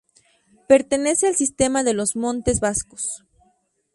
[0.67, 3.23] Pertenece al sistema de los Montes Vascos.